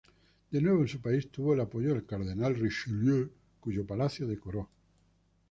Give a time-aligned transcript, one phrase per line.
[0.49, 4.67] De nuevo en su país, tuvo el apoyo del cardenal Richelieu, cuyo palacio decoró.